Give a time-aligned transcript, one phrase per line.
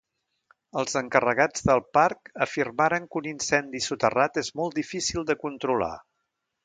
[0.83, 5.93] Els encarregats del parc afirmaren que un incendi soterrat és molt difícil de controlar.